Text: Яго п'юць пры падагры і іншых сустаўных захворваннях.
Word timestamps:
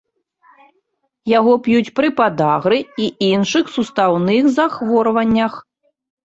Яго 1.37 1.53
п'юць 1.67 1.93
пры 1.99 2.09
падагры 2.23 2.79
і 3.05 3.11
іншых 3.29 3.71
сустаўных 3.77 4.51
захворваннях. 4.59 5.53